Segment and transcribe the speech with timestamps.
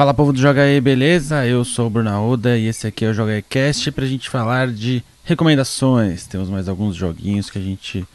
[0.00, 1.44] Fala povo do Joga aí, beleza?
[1.44, 4.30] Eu sou o Bruno Oda e esse aqui é o Joga aí Cast pra gente
[4.30, 6.26] falar de recomendações.
[6.26, 8.08] Temos mais alguns joguinhos que a gente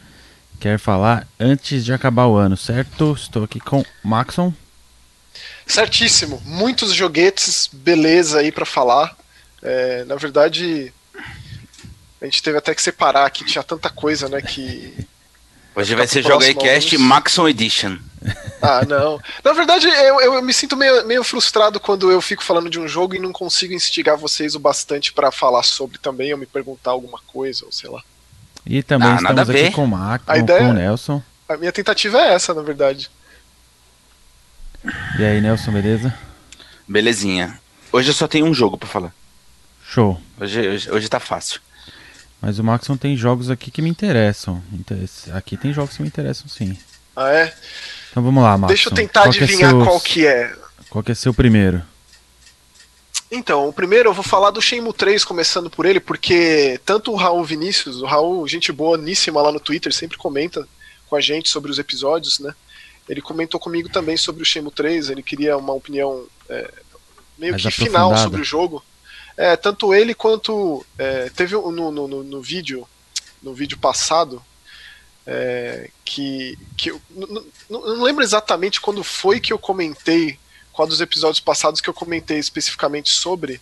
[0.58, 3.14] quer falar antes de acabar o ano, certo?
[3.16, 4.52] Estou aqui com Maxon.
[5.64, 9.16] Certíssimo, muitos joguetes, beleza aí pra falar.
[9.62, 10.92] É, na verdade,
[12.20, 14.92] a gente teve até que separar aqui, tinha tanta coisa, né, que...
[15.76, 17.98] Hoje vai ser Joga aí Cast Maxon Edition.
[18.62, 19.20] Ah, não.
[19.44, 22.88] Na verdade, eu, eu me sinto meio, meio frustrado quando eu fico falando de um
[22.88, 26.92] jogo e não consigo instigar vocês o bastante para falar sobre também, ou me perguntar
[26.92, 28.02] alguma coisa, ou sei lá.
[28.64, 29.72] E também Ah, estamos aqui ver.
[29.72, 31.22] com o Mac, A com, ideia- com o Nelson.
[31.48, 33.10] A minha tentativa é essa, na verdade.
[35.18, 36.12] E aí, Nelson, beleza?
[36.88, 37.60] Belezinha.
[37.92, 39.12] Hoje eu só tenho um jogo pra falar.
[39.88, 40.20] Show.
[40.40, 41.60] Hoje, hoje, hoje tá fácil.
[42.46, 44.62] Mas o Maxon tem jogos aqui que me interessam.
[44.72, 44.98] Inter-
[45.34, 46.78] Aqui tem jogos que me interessam sim.
[47.16, 47.52] Ah, é?
[48.08, 48.68] Então vamos lá, Maxon.
[48.68, 50.56] Deixa eu tentar Qual é adivinhar seus- qual que é.
[50.88, 51.82] Qual que é seu primeiro?
[53.32, 57.16] Então, o primeiro eu vou falar do Shenmue 3, começando por ele, porque tanto o
[57.16, 60.68] Raul Vinícius, o Raul, gente boníssima lá no Twitter, sempre comenta
[61.08, 62.54] com a gente sobre os episódios, né?
[63.08, 66.70] Ele comentou comigo também sobre o Shenmue 3, ele queria uma opinião é,
[67.36, 68.84] meio Mais que final sobre o jogo.
[69.36, 70.84] É, tanto ele quanto.
[70.98, 72.88] é, teve no, no, no, vídeo.
[73.42, 74.42] No vídeo passado.
[75.26, 76.58] é, que.
[76.76, 76.94] que
[77.68, 80.38] não lembro exatamente quando foi que eu comentei.
[80.72, 83.60] Qual dos episódios passados que eu comentei especificamente sobre.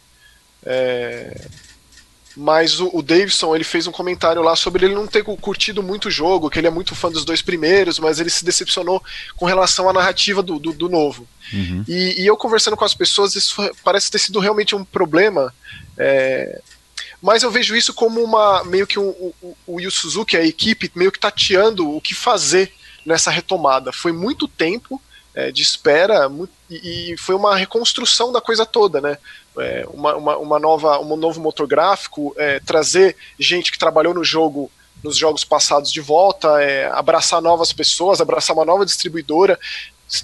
[0.64, 1.48] é,
[2.36, 6.08] mas o, o Davidson ele fez um comentário lá sobre ele não ter curtido muito
[6.08, 9.02] o jogo, que ele é muito fã dos dois primeiros, mas ele se decepcionou
[9.36, 11.28] com relação à narrativa do, do, do novo.
[11.52, 11.84] Uhum.
[11.86, 15.54] E, e eu conversando com as pessoas, isso parece ter sido realmente um problema.
[15.96, 16.60] é,
[17.22, 20.90] mas eu vejo isso como uma meio que um, o, o, Yu Suzuki, a equipe,
[20.94, 22.70] meio que tateando o que fazer
[23.06, 23.92] nessa retomada.
[23.92, 25.00] Foi muito tempo
[25.34, 29.16] é, de espera mu- e, e foi uma reconstrução da coisa toda, né?
[29.58, 34.24] É, uma, uma, uma nova, um novo motor gráfico, é, trazer gente que trabalhou no
[34.24, 34.70] jogo
[35.02, 39.58] nos jogos passados de volta, é, abraçar novas pessoas, abraçar uma nova distribuidora,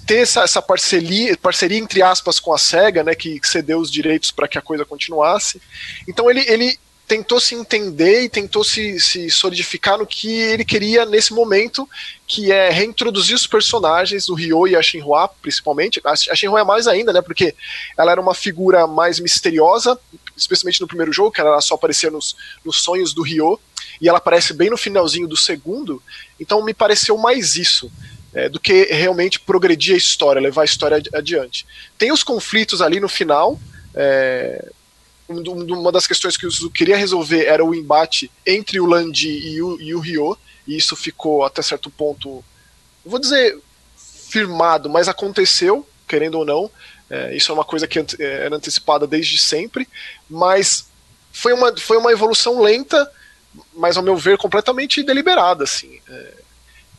[0.07, 4.31] ter essa, essa parceria, parceria entre aspas com a SEGA, né, que cedeu os direitos
[4.31, 5.61] para que a coisa continuasse.
[6.07, 6.79] Então ele, ele
[7.11, 11.85] tentou se entender e tentou se, se solidificar no que ele queria nesse momento,
[12.25, 15.99] que é reintroduzir os personagens, o Ryo e a Shinhua, principalmente.
[16.05, 17.53] A, a Shinhua é mais ainda, né, porque
[17.97, 19.99] ela era uma figura mais misteriosa,
[20.37, 22.33] especialmente no primeiro jogo, que ela só aparecia nos,
[22.63, 23.59] nos sonhos do Ryo,
[23.99, 26.01] e ela aparece bem no finalzinho do segundo,
[26.39, 27.91] então me pareceu mais isso
[28.33, 31.65] é, do que realmente progredir a história, levar a história ad- adiante.
[31.97, 33.59] Tem os conflitos ali no final.
[33.93, 34.80] é, do-
[35.31, 39.61] uma das questões que o Suzuki queria resolver era o embate entre o Landi e
[39.61, 40.37] o, e o
[40.67, 42.43] e isso ficou até certo ponto,
[43.05, 43.57] vou dizer
[44.29, 46.71] firmado, mas aconteceu, querendo ou não.
[47.09, 49.87] É, isso é uma coisa que é, era antecipada desde sempre,
[50.29, 50.87] mas
[51.31, 53.09] foi uma, foi uma evolução lenta,
[53.73, 55.99] mas ao meu ver completamente deliberada, assim.
[56.07, 56.41] É,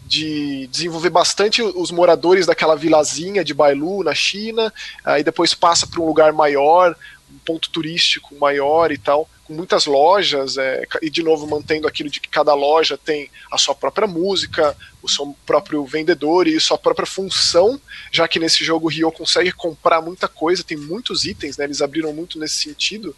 [0.04, 4.72] de desenvolver bastante os moradores daquela vilazinha de Bailu, na China,
[5.02, 6.94] aí depois passa para um lugar maior,
[7.44, 12.20] ponto turístico maior e tal, com muitas lojas, é, e de novo mantendo aquilo de
[12.20, 17.06] que cada loja tem a sua própria música, o seu próprio vendedor e sua própria
[17.06, 17.80] função,
[18.10, 21.82] já que nesse jogo o Rio consegue comprar muita coisa, tem muitos itens, né, eles
[21.82, 23.14] abriram muito nesse sentido.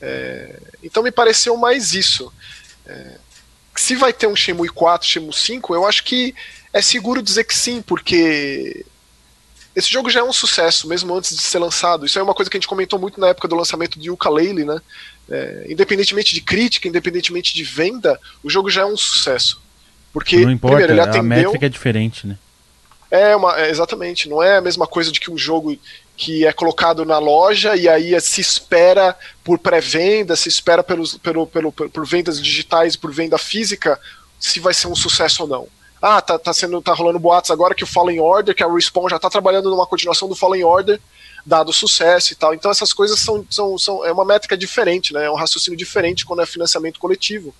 [0.00, 2.32] É, então me pareceu mais isso.
[2.86, 3.18] É,
[3.74, 6.34] se vai ter um Shenmue 4, Shenmue 5, eu acho que
[6.72, 8.84] é seguro dizer que sim, porque
[9.76, 12.06] esse jogo já é um sucesso, mesmo antes de ser lançado.
[12.06, 14.64] Isso é uma coisa que a gente comentou muito na época do lançamento de Yooka-Laylee,
[14.64, 14.80] né?
[15.28, 19.60] É, independentemente de crítica, independentemente de venda, o jogo já é um sucesso.
[20.14, 21.28] Porque, não importa, primeiro, ele a atendeu...
[21.28, 22.38] métrica é diferente, né?
[23.10, 25.78] É, uma, é, exatamente, não é a mesma coisa de que um jogo
[26.16, 29.14] que é colocado na loja e aí se espera
[29.44, 34.00] por pré-venda, se espera pelos, pelo, pelo, por vendas digitais por venda física,
[34.40, 35.68] se vai ser um sucesso ou não.
[36.00, 39.08] Ah, tá, tá, sendo, tá rolando boatos agora que o Fallen Order, que a Respawn
[39.08, 41.00] já tá trabalhando numa continuação do Fallen Order,
[41.44, 42.52] dado sucesso e tal.
[42.52, 45.24] Então essas coisas são, são, são é uma métrica diferente, né?
[45.24, 47.54] É um raciocínio diferente quando é financiamento coletivo.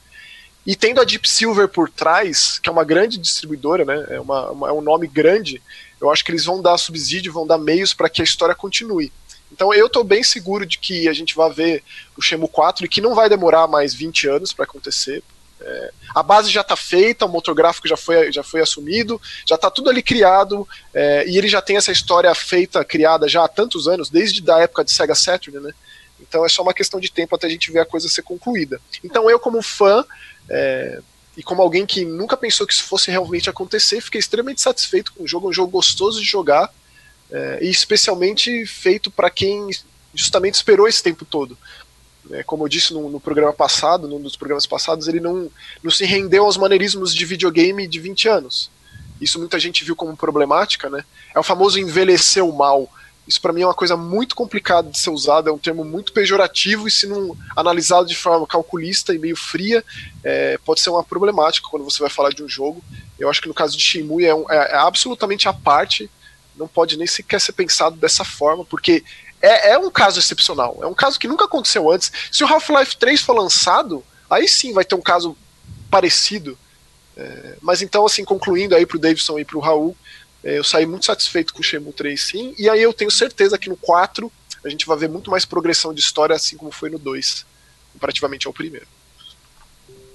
[0.66, 4.04] E tendo a Deep Silver por trás, que é uma grande distribuidora, né?
[4.10, 5.62] É, uma, uma, é um nome grande,
[6.00, 9.12] eu acho que eles vão dar subsídio, vão dar meios para que a história continue.
[9.50, 11.84] Então eu estou bem seguro de que a gente vai ver
[12.16, 15.22] o Shemu 4 e que não vai demorar mais 20 anos para acontecer.
[15.60, 19.54] É, a base já está feita, o motor gráfico já foi, já foi assumido, já
[19.54, 23.48] está tudo ali criado, é, e ele já tem essa história feita, criada já há
[23.48, 25.72] tantos anos, desde a época de Sega Saturn, né?
[26.20, 28.80] Então é só uma questão de tempo até a gente ver a coisa ser concluída.
[29.02, 30.04] Então eu, como fã,
[30.48, 31.00] é,
[31.36, 35.24] e como alguém que nunca pensou que isso fosse realmente acontecer, fiquei extremamente satisfeito com
[35.24, 36.72] o jogo, é um jogo gostoso de jogar.
[37.30, 39.68] é, e especialmente feito para quem
[40.14, 41.58] justamente esperou esse tempo todo.
[42.30, 45.50] É, como eu disse no, no, programa passado, num dos programas passados, ele não,
[45.82, 48.70] não se rendeu aos maneirismos de videogame de 20 anos.
[49.20, 51.04] Isso muita gente viu como problemática, né?
[51.34, 52.90] É o famoso envelheceu mal.
[53.26, 56.12] Isso para mim é uma coisa muito complicada de ser usado, é um termo muito
[56.12, 59.84] pejorativo e se não analisado de forma calculista e meio fria,
[60.22, 62.82] é, pode ser uma problemática quando você vai falar de um jogo.
[63.18, 66.08] Eu acho que no caso de Shenmue é, um, é, é absolutamente à parte,
[66.56, 69.02] não pode nem sequer ser pensado dessa forma, porque
[69.46, 70.78] é, é um caso excepcional.
[70.82, 72.10] É um caso que nunca aconteceu antes.
[72.30, 75.36] Se o Half-Life 3 for lançado, aí sim vai ter um caso
[75.90, 76.58] parecido.
[77.16, 79.96] É, mas então, assim, concluindo aí pro Davidson e pro Raul,
[80.44, 83.58] é, eu saí muito satisfeito com o Shenmue 3 sim, e aí eu tenho certeza
[83.58, 84.30] que no 4
[84.64, 87.46] a gente vai ver muito mais progressão de história, assim como foi no 2,
[87.92, 88.86] comparativamente ao primeiro.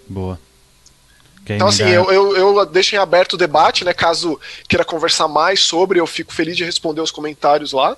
[0.07, 0.39] Boa.
[1.45, 3.93] Quer então, assim, eu, eu, eu, deixo em aberto o debate, né?
[3.93, 7.97] Caso queira conversar mais sobre, eu fico feliz de responder os comentários lá.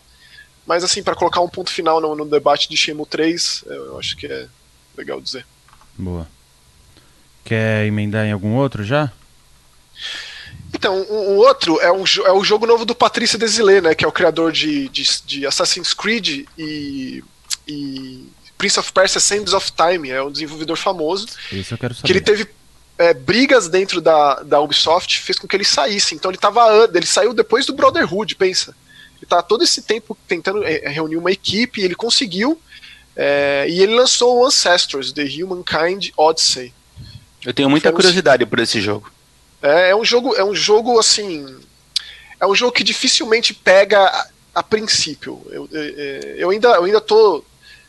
[0.65, 4.15] Mas assim, para colocar um ponto final no, no debate de Shenmue 3, eu acho
[4.15, 4.47] que é
[4.97, 5.45] legal dizer.
[5.97, 6.27] Boa.
[7.43, 9.11] Quer emendar em algum outro já?
[10.73, 13.93] Então, o, o outro é, um, é o jogo novo do Patrícia Desilets, né?
[13.93, 17.23] Que é o criador de, de, de Assassin's Creed e,
[17.67, 18.27] e,
[18.57, 20.09] Prince of Persia Sands of Time.
[20.09, 21.27] É um desenvolvedor famoso.
[21.51, 22.07] Isso eu quero saber.
[22.07, 22.49] Que ele teve
[22.97, 26.15] é, brigas dentro da, da Ubisoft, fez com que ele saísse.
[26.15, 26.89] Então ele tava.
[26.93, 28.75] Ele saiu depois do Brotherhood, pensa.
[29.23, 32.61] Ele tá todo esse tempo tentando é, reunir uma equipe, e ele conseguiu.
[33.15, 36.73] É, e ele lançou o Ancestors, The Humankind Odyssey.
[37.45, 39.09] Eu tenho muita curiosidade por esse jogo.
[39.61, 41.57] É, é, um jogo, é um jogo assim,
[42.37, 45.41] é um jogo que dificilmente pega a, a princípio.
[45.49, 45.83] Eu, eu,
[46.35, 47.45] eu, ainda, eu ainda tô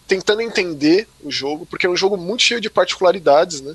[0.07, 3.75] tentando entender o jogo, porque é um jogo muito cheio de particularidades, né?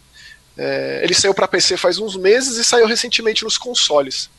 [0.58, 4.30] É, ele saiu para PC faz uns meses e saiu recentemente nos consoles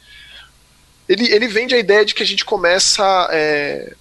[1.10, 3.02] ele, ele vende a ideia de que a gente começa
[3.32, 3.96] é,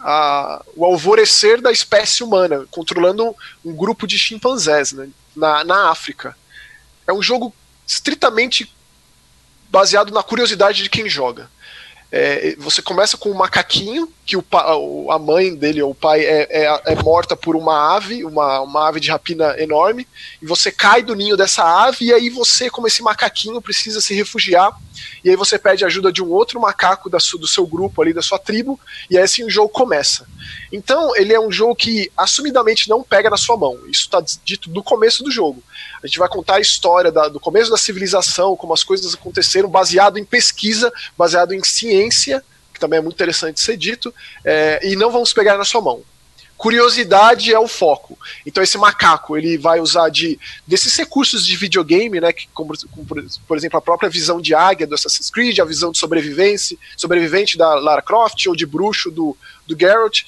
[0.00, 3.34] a, o alvorecer da espécie humana, controlando
[3.64, 6.36] um grupo de chimpanzés né, na, na África.
[7.06, 7.54] É um jogo
[7.86, 8.70] estritamente
[9.70, 11.48] baseado na curiosidade de quem joga.
[12.10, 14.44] É, você começa com um macaquinho, que o,
[15.10, 18.88] a mãe dele, ou o pai, é, é, é, morta por uma ave, uma, uma
[18.88, 20.06] ave de rapina enorme,
[20.40, 24.14] e você cai do ninho dessa ave, e aí você, como esse macaquinho, precisa se
[24.14, 24.72] refugiar,
[25.24, 28.22] e aí você pede ajuda de um outro macaco da do seu grupo ali, da
[28.22, 28.80] sua tribo,
[29.10, 30.26] e aí assim o jogo começa.
[30.72, 34.70] Então, ele é um jogo que assumidamente não pega na sua mão, isso está dito
[34.70, 35.62] no começo do jogo.
[36.06, 39.68] A gente vai contar a história da, do começo da civilização, como as coisas aconteceram,
[39.68, 44.14] baseado em pesquisa, baseado em ciência, que também é muito interessante ser dito,
[44.44, 46.04] é, e não vamos pegar na sua mão.
[46.56, 48.16] Curiosidade é o foco.
[48.46, 53.04] Então esse macaco ele vai usar de desses recursos de videogame, né, que, como, como
[53.44, 57.58] por exemplo a própria visão de águia do Assassin's Creed, a visão de sobrevivência, sobrevivente
[57.58, 59.36] da Lara Croft ou de bruxo do,
[59.66, 60.22] do Geralt,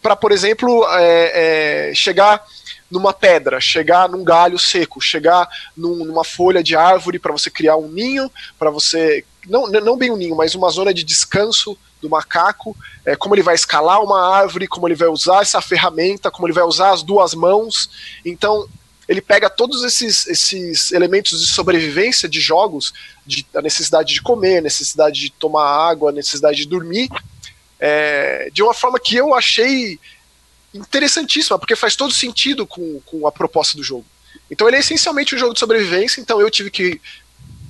[0.00, 2.40] para por exemplo é, é, chegar
[2.90, 7.76] numa pedra, chegar num galho seco, chegar num, numa folha de árvore para você criar
[7.76, 12.08] um ninho, para você não, não bem um ninho, mas uma zona de descanso do
[12.08, 16.46] macaco, é, como ele vai escalar uma árvore, como ele vai usar essa ferramenta, como
[16.46, 17.90] ele vai usar as duas mãos.
[18.24, 18.68] Então,
[19.08, 22.92] ele pega todos esses, esses elementos de sobrevivência de jogos,
[23.26, 27.08] de, a necessidade de comer, a necessidade de tomar água, a necessidade de dormir,
[27.78, 29.98] é, de uma forma que eu achei
[30.74, 34.04] interessantíssima, porque faz todo sentido com, com a proposta do jogo.
[34.50, 37.00] Então ele é essencialmente um jogo de sobrevivência, então eu tive que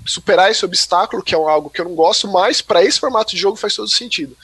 [0.05, 3.41] superar esse obstáculo, que é algo que eu não gosto, mas para esse formato de
[3.41, 4.37] jogo faz todo sentido.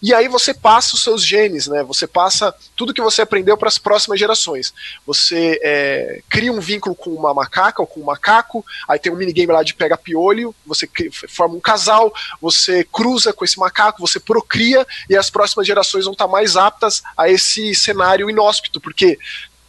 [0.00, 1.82] E aí você passa os seus genes, né?
[1.82, 4.72] Você passa tudo que você aprendeu para as próximas gerações.
[5.06, 9.16] Você é, cria um vínculo com uma macaca ou com um macaco, aí tem um
[9.16, 10.88] minigame lá de pega piolho, você
[11.28, 16.12] forma um casal, você cruza com esse macaco, você procria e as próximas gerações vão
[16.12, 19.18] estar mais aptas a esse cenário inóspito, porque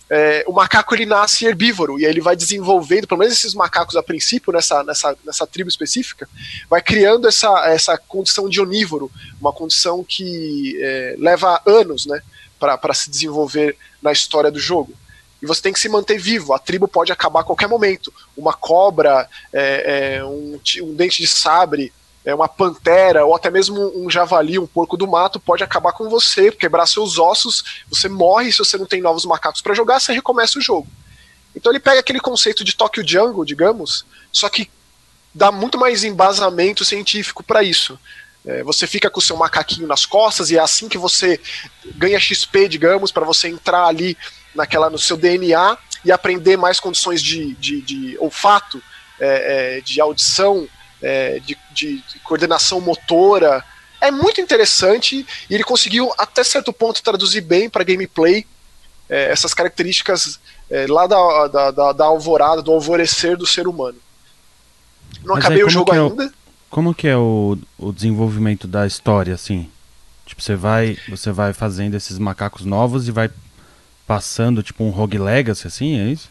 [0.09, 3.95] é, o macaco ele nasce herbívoro e aí ele vai desenvolvendo, pelo menos esses macacos
[3.95, 6.27] a princípio, nessa, nessa, nessa tribo específica,
[6.67, 12.21] vai criando essa, essa condição de onívoro, uma condição que é, leva anos né,
[12.59, 14.93] para se desenvolver na história do jogo.
[15.41, 18.11] E você tem que se manter vivo, a tribo pode acabar a qualquer momento.
[18.35, 21.93] Uma cobra, é, é um, um dente de sabre,
[22.25, 26.09] é, uma pantera ou até mesmo um javali, um porco do mato, pode acabar com
[26.09, 30.13] você, quebrar seus ossos, você morre se você não tem novos macacos para jogar, você
[30.13, 30.87] recomeça o jogo.
[31.55, 34.69] Então ele pega aquele conceito de Tokyo Jungle, digamos, só que
[35.33, 37.99] dá muito mais embasamento científico para isso.
[38.45, 41.39] É, você fica com o seu macaquinho nas costas e é assim que você
[41.95, 44.17] ganha XP, digamos, para você entrar ali
[44.55, 48.81] naquela no seu DNA e aprender mais condições de, de, de olfato,
[49.19, 50.67] é, é, de audição,
[51.01, 53.63] é, de, de, coordenação motora,
[54.01, 58.45] É muito interessante e ele conseguiu até certo ponto traduzir bem para gameplay
[59.09, 60.39] é, essas características
[60.69, 63.97] é, lá da, da, da, da, alvorada, do alvorecer do ser humano.
[65.23, 66.25] Não Mas acabei o jogo é ainda.
[66.27, 66.31] O,
[66.69, 69.69] como que é o, o desenvolvimento da história, assim?
[70.25, 73.31] Tipo, você vai, você vai fazendo esses macacos novos e vai
[74.05, 76.29] passando, tipo, um rogue legacy, assim, é isso?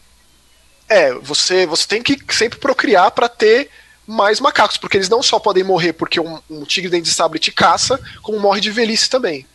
[0.87, 3.69] É, você, você tem que sempre procriar para ter
[4.09, 7.37] mais macacos, porque eles não só podem morrer porque um, um tigre dente de sabre
[7.37, 9.45] te caça, como morre de velhice também.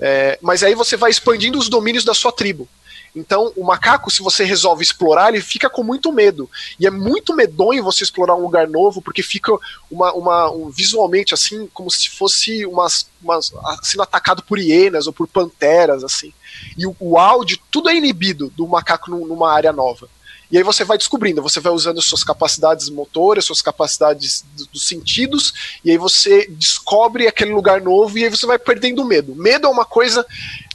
[0.00, 2.68] É, mas aí você vai expandindo os domínios da sua tribo.
[3.14, 6.50] Então, o macaco, se você resolve explorar, ele fica com muito medo.
[6.78, 9.52] E é muito medonho você explorar um lugar novo, porque fica
[9.88, 13.52] uma, uma um, visualmente assim, como se fosse umas, umas,
[13.82, 16.32] sendo atacado por hienas ou por panteras, assim.
[16.76, 20.08] E o, o áudio, tudo é inibido do macaco numa área nova.
[20.50, 25.78] E aí você vai descobrindo, você vai usando suas capacidades motoras, suas capacidades dos sentidos,
[25.84, 29.34] e aí você descobre aquele lugar novo e aí você vai perdendo medo.
[29.36, 30.26] Medo é uma coisa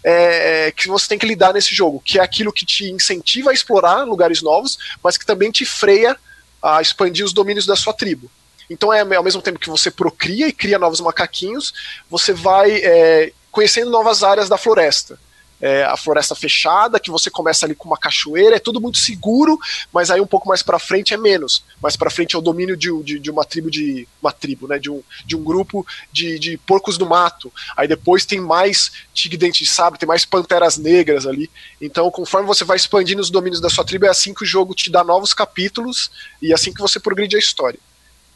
[0.02, 3.54] é, que você tem que lidar nesse jogo, que é aquilo que te incentiva a
[3.54, 6.16] explorar lugares novos, mas que também te freia
[6.62, 8.32] a expandir os domínios da sua tribo.
[8.70, 11.74] Então é ao mesmo tempo que você procria e cria novos macaquinhos,
[12.10, 15.20] você vai é, conhecendo novas áreas da floresta
[15.62, 19.58] é, a floresta fechada, que você começa ali com uma cachoeira, é tudo muito seguro,
[19.92, 21.64] mas aí um pouco mais para frente é menos.
[21.82, 24.78] Mais para frente é o domínio de, de, de, uma tribo de uma tribo, né,
[24.78, 27.52] de um, de um grupo de, de porcos do mato.
[27.76, 31.50] Aí depois tem mais tigre dente de sabre, tem mais panteras negras ali.
[31.82, 34.74] Então, conforme você vai expandindo os domínios da sua tribo, é assim que o jogo
[34.74, 37.80] te dá novos capítulos e é assim que você progride a história.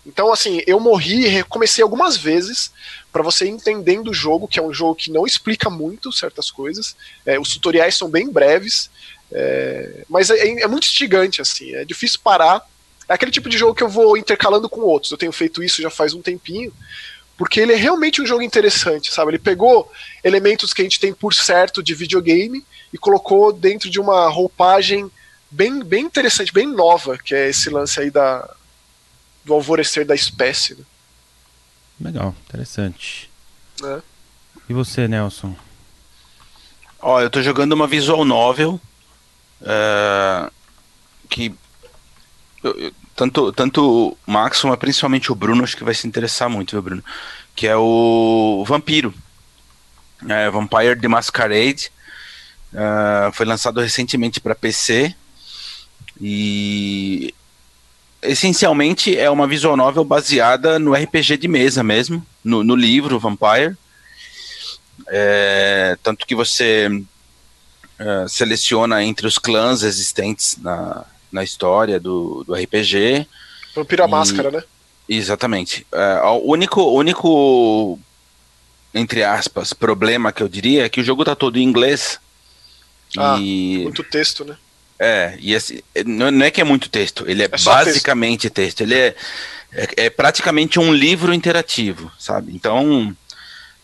[0.10, 2.72] Então, assim, eu morri e recomecei algumas vezes
[3.14, 6.96] para você entendendo o jogo, que é um jogo que não explica muito certas coisas.
[7.24, 8.90] É, os tutoriais são bem breves,
[9.32, 12.68] é, mas é, é, muito instigante, assim, é difícil parar.
[13.08, 15.12] É aquele tipo de jogo que eu vou intercalando com outros.
[15.12, 16.74] Eu tenho feito isso já faz um tempinho,
[17.38, 19.32] porque ele é realmente um jogo interessante, sabe?
[19.32, 19.92] Ele pegou
[20.24, 25.10] elementos que a gente tem por certo de videogame e colocou dentro de uma roupagem
[25.52, 28.56] bem, bem interessante, bem nova, que é esse lance aí da,
[29.44, 30.76] do alvorecer da espécie.
[30.76, 30.84] Né?
[32.02, 33.30] Legal, interessante.
[33.84, 34.02] É.
[34.68, 35.56] E você, Nelson?
[37.02, 38.80] Ó, eu tô jogando uma visual novel
[39.62, 40.52] é,
[41.30, 41.54] que
[42.64, 46.50] eu, eu, tanto, tanto o Max, mas principalmente o Bruno, acho que vai se interessar
[46.50, 47.04] muito, viu, Bruno?
[47.56, 49.14] Que é o Vampiro.
[50.28, 51.92] É, Vampire the Masquerade.
[52.74, 55.16] É, foi lançado recentemente para PC.
[56.22, 57.34] E
[58.22, 63.76] essencialmente é uma visual novel baseada no RPG de mesa mesmo, no, no livro Vampire.
[65.08, 66.90] É, tanto que você
[67.98, 73.28] é, seleciona entre os clãs existentes na, na história do, do RPG.
[73.76, 74.64] Vampiro a máscara, né?
[75.08, 75.88] Exatamente.
[75.92, 78.00] É, o único, único,
[78.94, 82.20] entre aspas, problema que eu diria é que o jogo tá todo em inglês.
[83.18, 83.80] Ah, e...
[83.84, 84.56] muito texto, né?
[85.00, 88.78] É, e assim, não é que é muito texto, ele é, é basicamente texto.
[88.78, 88.82] texto.
[88.82, 89.16] Ele é,
[89.72, 92.54] é, é, praticamente um livro interativo, sabe?
[92.54, 93.16] Então,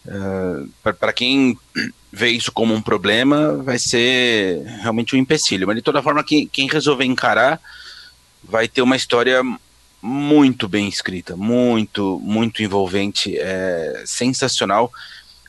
[0.06, 1.58] uh, é, para quem
[2.12, 5.68] vê isso como um problema, vai ser realmente um empecilho.
[5.68, 7.62] Mas de toda forma, quem, quem resolver encarar
[8.44, 9.42] vai ter uma história
[10.02, 14.92] muito bem escrita, muito, muito envolvente, é sensacional.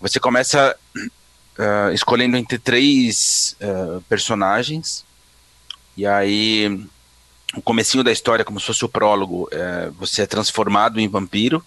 [0.00, 5.05] Você começa uh, escolhendo entre três uh, personagens
[5.96, 6.86] e aí,
[7.54, 11.64] o comecinho da história, como se fosse o prólogo, é, você é transformado em vampiro.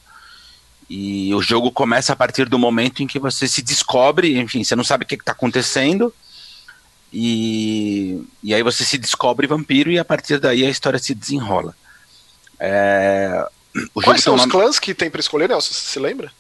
[0.89, 4.75] E o jogo começa a partir do momento em que você se descobre, enfim, você
[4.75, 6.13] não sabe o que está acontecendo.
[7.11, 11.75] E, e aí você se descobre vampiro e a partir daí a história se desenrola.
[12.59, 13.47] É,
[13.93, 14.51] Quais são os nome...
[14.51, 15.73] clãs que tem para escolher, Nelson?
[15.73, 16.31] Você se lembra?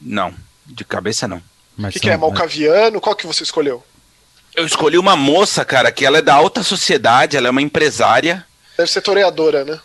[0.00, 0.34] Não,
[0.66, 1.42] de cabeça não.
[1.78, 2.16] O que, que, é?
[2.16, 3.00] Malcaviano?
[3.00, 3.84] Qual que você escolheu?
[4.60, 8.44] Eu escolhi uma moça, cara, que ela é da alta sociedade, ela é uma empresária.
[8.76, 9.80] Deve ser toreadora, né?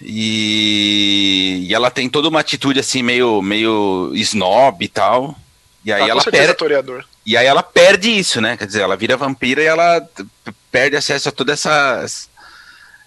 [0.00, 5.36] E, e ela tem toda uma atitude assim, meio, meio snob e tal.
[5.84, 6.54] E aí ah, ela perde.
[6.54, 7.04] Toreador.
[7.26, 8.56] E aí ela perde isso, né?
[8.56, 10.00] Quer dizer, ela vira vampira e ela
[10.70, 12.06] perde acesso a toda essa,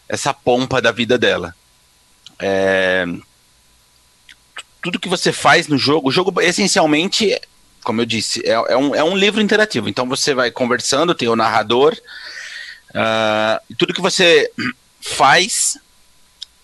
[0.10, 1.56] essa pompa da vida dela.
[2.38, 3.06] É...
[4.84, 7.40] Tudo que você faz no jogo, o jogo essencialmente
[7.86, 9.88] como eu disse, é, é, um, é um livro interativo.
[9.88, 11.96] Então você vai conversando, tem o narrador,
[12.90, 14.52] uh, e tudo que você
[15.00, 15.78] faz,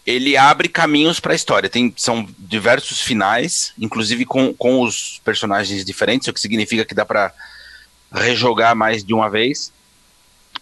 [0.06, 1.70] ele abre caminhos para a história.
[1.70, 7.06] Tem, são diversos finais, inclusive com, com os personagens diferentes, o que significa que dá
[7.06, 7.32] para
[8.12, 9.72] rejogar mais de uma vez.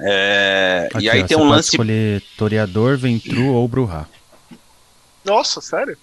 [0.01, 1.69] É, Aqui, e aí ó, tem um lance.
[1.69, 4.07] escolher Toreador, Ventru ou Bruhá.
[5.25, 5.97] Nossa, sério?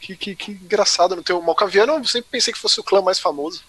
[0.00, 3.18] Que, que, que engraçado no teu Malcaviano, eu sempre pensei que fosse o clã mais
[3.18, 3.62] famoso.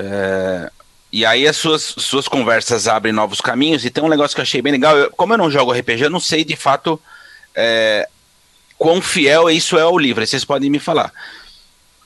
[0.00, 0.70] É,
[1.12, 4.44] e aí as suas, suas conversas abrem novos caminhos, e tem um negócio que eu
[4.44, 4.96] achei bem legal.
[4.96, 7.00] Eu, como eu não jogo RPG, eu não sei de fato
[7.54, 8.08] é,
[8.78, 10.26] quão fiel isso é ao livro.
[10.26, 11.12] Vocês podem me falar.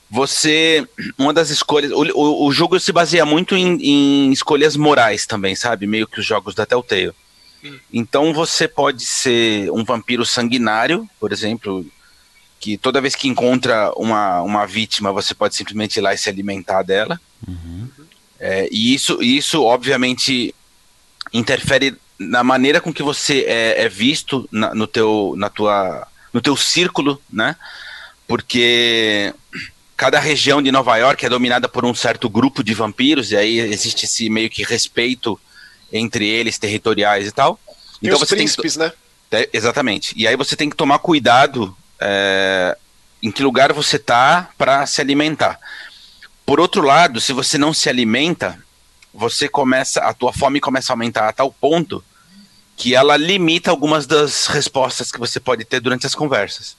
[0.09, 0.87] Você.
[1.17, 1.91] Uma das escolhas.
[1.91, 5.87] O, o, o jogo se baseia muito em, em, escolhas morais também, sabe?
[5.87, 7.13] Meio que os jogos da Telltale.
[7.91, 11.83] Então você pode ser um vampiro sanguinário, por exemplo,
[12.59, 16.29] que toda vez que encontra uma, uma vítima, você pode simplesmente ir lá e se
[16.29, 17.19] alimentar dela.
[17.47, 17.87] Uhum.
[18.39, 20.53] É, e isso, isso, obviamente,
[21.33, 26.41] interfere na maneira com que você é, é visto na, no, teu, na tua, no
[26.41, 27.55] teu círculo, né?
[28.27, 29.33] Porque
[29.97, 33.59] cada região de Nova York é dominada por um certo grupo de vampiros, e aí
[33.59, 35.39] existe esse meio que respeito
[35.91, 37.59] entre eles, territoriais e tal.
[38.01, 39.37] Então os você príncipes, tem que...
[39.37, 39.47] né?
[39.51, 40.13] Exatamente.
[40.15, 42.77] E aí você tem que tomar cuidado é,
[43.21, 45.59] em que lugar você tá para se alimentar.
[46.45, 48.63] Por outro lado, se você não se alimenta,
[49.13, 52.03] você começa, a tua fome começa a aumentar a tal ponto
[52.77, 56.75] que ela limita algumas das respostas que você pode ter durante as conversas.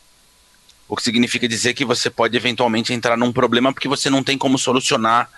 [0.89, 4.39] O que significa dizer que você pode eventualmente entrar num problema porque você não tem
[4.39, 5.29] como solucionar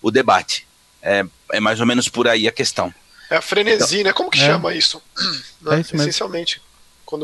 [0.00, 0.66] o debate.
[1.02, 2.94] É, é mais ou menos por aí a questão.
[3.28, 4.12] É a frenesi, então, né?
[4.12, 4.46] Como que é.
[4.46, 5.02] chama isso?
[5.70, 6.62] É isso Essencialmente.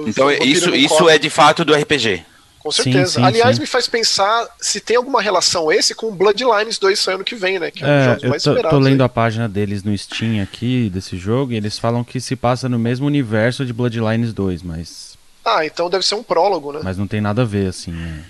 [0.07, 2.25] então, isso, isso é de fato do RPG.
[2.69, 3.07] Com certeza.
[3.07, 3.63] Sim, sim, Aliás, sim.
[3.63, 7.71] me faz pensar se tem alguma relação esse com Bloodlines 2 ano que vem, né?
[7.71, 9.07] Que é, um dos é, mais eu tô, tô lendo aí.
[9.07, 12.79] a página deles no Steam aqui, desse jogo, e eles falam que se passa no
[12.79, 15.17] mesmo universo de Bloodlines 2, mas.
[15.43, 16.81] Ah, então deve ser um prólogo, né?
[16.85, 17.95] Mas não tem nada a ver, assim.
[17.95, 18.25] É.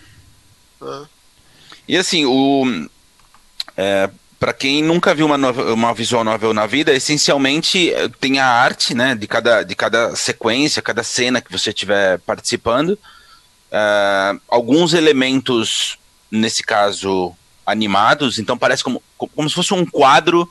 [0.83, 1.05] Ah.
[1.89, 2.89] E assim, o.
[3.77, 8.47] É, para quem nunca viu uma, uma visual novel na vida, essencialmente eh, tem a
[8.47, 12.97] arte, né, de cada, de cada sequência, cada cena que você estiver participando.
[13.71, 15.99] Uh, alguns elementos,
[16.31, 17.35] nesse caso,
[17.67, 20.51] animados, então parece como, como se fosse um quadro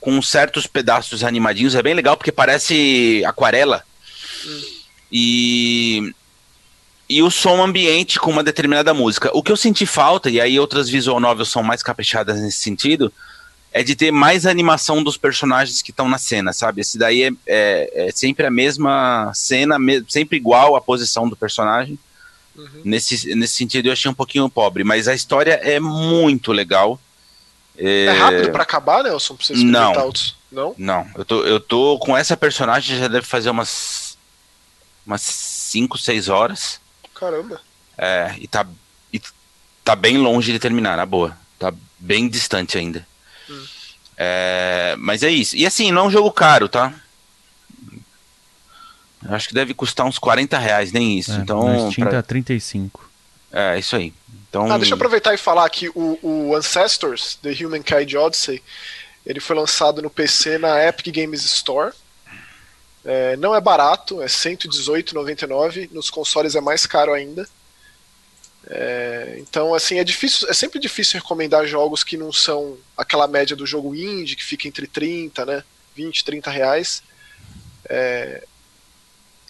[0.00, 1.74] com certos pedaços animadinhos.
[1.74, 3.82] É bem legal porque parece aquarela.
[4.46, 4.60] Hum.
[5.10, 6.14] E,
[7.08, 9.30] e o som ambiente com uma determinada música.
[9.34, 13.12] O que eu senti falta, e aí outras visual novels são mais caprichadas nesse sentido,
[13.72, 16.82] é de ter mais animação dos personagens que estão na cena, sabe?
[16.82, 21.36] Esse daí é, é, é sempre a mesma cena, me, sempre igual a posição do
[21.36, 21.98] personagem.
[22.56, 22.82] Uhum.
[22.84, 27.00] Nesse, nesse sentido, eu achei um pouquinho pobre, mas a história é muito legal.
[27.76, 29.36] É, é rápido para acabar, Nelson?
[29.36, 30.36] Pra não, outros.
[30.50, 30.74] não.
[30.76, 34.16] Não, eu tô, eu tô com essa personagem já deve fazer umas
[35.06, 36.80] umas 5, 6 horas.
[37.14, 37.60] Caramba.
[37.96, 38.66] É, e tá,
[39.12, 39.20] e
[39.84, 41.36] tá bem longe de terminar, na boa.
[41.58, 43.06] Tá bem distante ainda.
[43.48, 43.64] Hum.
[44.16, 45.56] É, mas é isso.
[45.56, 46.94] E assim, não é um jogo caro, tá?
[49.28, 51.32] Acho que deve custar uns 40 reais, nem isso.
[51.32, 52.22] É, então, Steam pra...
[52.22, 53.10] tá 35.
[53.52, 54.12] É, isso aí.
[54.48, 54.70] Então...
[54.70, 58.62] Ah, deixa eu aproveitar e falar que o, o Ancestors, The Humankind Odyssey,
[59.24, 61.92] ele foi lançado no PC na Epic Games Store.
[63.04, 65.90] É, não é barato, é 118,99.
[65.92, 67.48] Nos consoles é mais caro ainda.
[68.66, 73.56] É, então, assim, é difícil, é sempre difícil recomendar jogos que não são aquela média
[73.56, 75.64] do jogo indie, que fica entre 30, né?
[75.96, 77.02] 20, 30 reais.
[77.88, 78.44] É,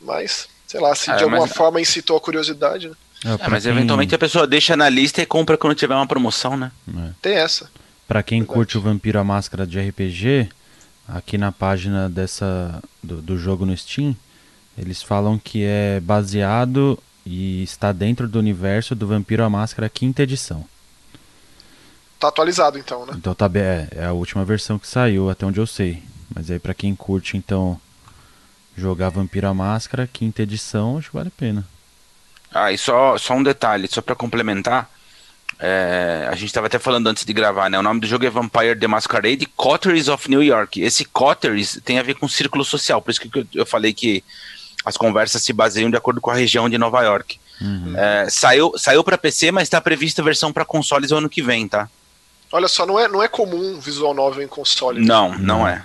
[0.02, 1.52] mas, sei lá, se é, de alguma mas...
[1.52, 2.94] forma incitou a curiosidade, né?
[3.24, 3.72] É, mas quem...
[3.72, 6.72] eventualmente a pessoa deixa na lista e compra quando tiver uma promoção, né?
[6.88, 7.10] É.
[7.20, 7.70] Tem essa.
[8.06, 8.54] Pra quem Verdade.
[8.54, 10.48] curte o Vampiro a Máscara de RPG,
[11.08, 14.16] aqui na página dessa do, do jogo no Steam,
[14.76, 20.22] eles falam que é baseado e está dentro do universo do Vampiro a Máscara quinta
[20.22, 20.64] edição.
[22.18, 23.14] Tá atualizado então, né?
[23.16, 26.02] Então tá é, é a última versão que saiu, até onde eu sei.
[26.34, 27.80] Mas aí para quem curte então
[28.82, 31.66] jogar Vampiro à Máscara, quinta edição, acho que vale a pena.
[32.52, 34.90] Ah, e só, só um detalhe, só para complementar.
[35.58, 37.78] É, a gente estava até falando antes de gravar, né?
[37.78, 40.82] O nome do jogo é Vampire the Masquerade Coteries of New York.
[40.82, 44.24] Esse Coteries tem a ver com círculo social, por isso que eu, falei que
[44.84, 47.38] as conversas se baseiam de acordo com a região de Nova York.
[47.60, 47.96] Uhum.
[47.96, 51.42] É, saiu saiu para PC, mas está prevista a versão para consoles o ano que
[51.42, 51.88] vem, tá?
[52.50, 55.00] Olha só, não é, não é comum visual novel em console.
[55.00, 55.84] Não, não é.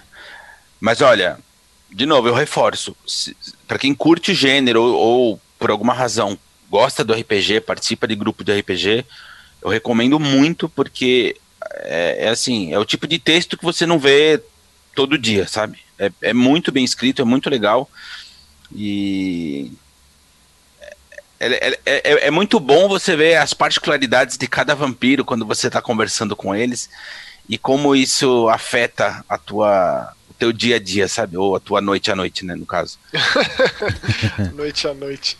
[0.81, 1.37] Mas olha,
[1.91, 2.95] de novo, eu reforço.
[3.67, 6.37] Para quem curte gênero ou, ou, por alguma razão
[6.69, 9.05] gosta do RPG, participa de grupo de RPG,
[9.61, 11.37] eu recomendo muito porque
[11.79, 14.41] é, é, assim, é o tipo de texto que você não vê
[14.93, 15.79] todo dia, sabe?
[15.97, 17.89] É, é muito bem escrito, é muito legal
[18.75, 19.71] e
[21.39, 25.67] é, é, é, é, muito bom você ver as particularidades de cada vampiro quando você
[25.67, 26.89] está conversando com eles
[27.47, 31.37] e como isso afeta a tua teu dia a dia, sabe?
[31.37, 32.99] Ou a tua noite à noite, né, no caso.
[34.53, 35.37] noite à noite.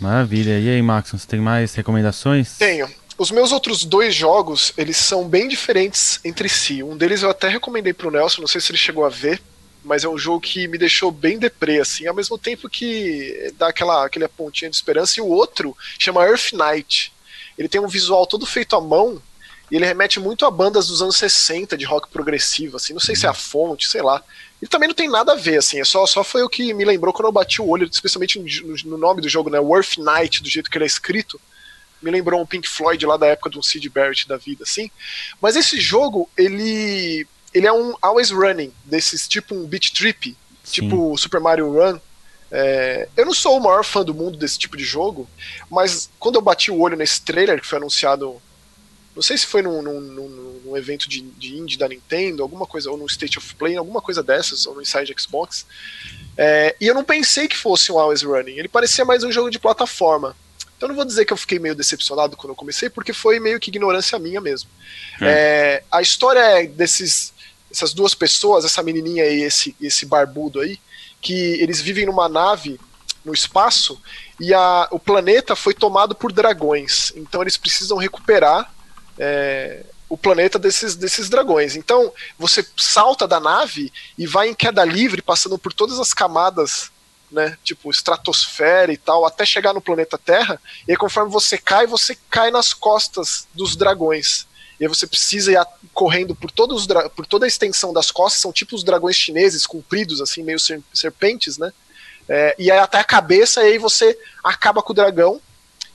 [0.00, 0.58] Maravilha.
[0.58, 2.56] E aí, Max, você tem mais recomendações?
[2.58, 2.88] Tenho.
[3.18, 6.82] Os meus outros dois jogos, eles são bem diferentes entre si.
[6.82, 9.40] Um deles eu até recomendei pro Nelson, não sei se ele chegou a ver,
[9.82, 13.68] mas é um jogo que me deixou bem deprê, assim, ao mesmo tempo que dá
[13.68, 15.18] aquela, aquela pontinha de esperança.
[15.18, 17.12] E o outro chama Earth Night.
[17.56, 19.20] Ele tem um visual todo feito à mão,
[19.70, 23.16] e ele remete muito a bandas dos anos 60 de rock progressivo, assim, não sei
[23.16, 24.22] se é a fonte, sei lá.
[24.62, 26.84] E também não tem nada a ver, assim, é só, só foi o que me
[26.84, 30.42] lembrou quando eu bati o olho, especialmente no, no nome do jogo, né, Worth Night,
[30.42, 31.40] do jeito que ele é escrito
[32.02, 34.90] me lembrou um Pink Floyd lá da época do Sid Barrett da vida, assim.
[35.40, 40.82] Mas esse jogo, ele ele é um always running, desses tipo um beat trip, Sim.
[40.82, 41.98] tipo Super Mario Run.
[42.50, 45.28] É, eu não sou o maior fã do mundo desse tipo de jogo,
[45.70, 48.40] mas quando eu bati o olho nesse trailer que foi anunciado,
[49.16, 52.66] não sei se foi num, num, num, num evento de, de indie da Nintendo, alguma
[52.66, 55.66] coisa, ou no State of Play, alguma coisa dessas, ou no Inside Xbox,
[56.36, 59.50] é, e eu não pensei que fosse um Always Running, ele parecia mais um jogo
[59.50, 60.36] de plataforma.
[60.76, 63.58] Então não vou dizer que eu fiquei meio decepcionado quando eu comecei, porque foi meio
[63.58, 64.68] que ignorância minha mesmo.
[65.22, 65.24] É.
[65.24, 67.32] É, a história é desses
[67.72, 70.78] essas duas pessoas, essa menininha e esse, esse barbudo aí,
[71.20, 72.78] que eles vivem numa nave
[73.24, 74.00] no espaço
[74.38, 77.12] e a, o planeta foi tomado por dragões.
[77.16, 78.72] Então eles precisam recuperar
[79.18, 81.76] é, o planeta desses, desses dragões.
[81.76, 86.90] Então você salta da nave e vai em queda livre, passando por todas as camadas
[87.30, 87.56] né?
[87.64, 90.60] Tipo, estratosfera e tal, até chegar no planeta Terra.
[90.86, 94.46] E aí, conforme você cai, você cai nas costas dos dragões.
[94.78, 95.58] E aí você precisa ir
[95.92, 100.20] correndo por, todos por toda a extensão das costas, são tipo os dragões chineses, compridos,
[100.20, 100.58] assim, meio
[100.92, 101.72] serpentes, né?
[102.28, 105.40] É, e aí até a cabeça, e aí você acaba com o dragão,